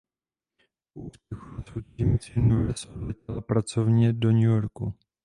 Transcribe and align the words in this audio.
Po 0.93 0.99
úspěchu 1.01 1.45
na 1.51 1.63
soutěži 1.63 2.05
Miss 2.05 2.35
Universe 2.37 2.89
odletěla 2.89 3.41
pracovně 3.41 4.13
do 4.13 4.31
New 4.31 4.41
Yorku. 4.43 4.93